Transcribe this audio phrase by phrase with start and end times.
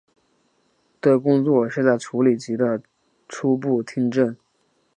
[0.99, 2.81] 的工作是在处理及的
[3.29, 4.35] 初步听证。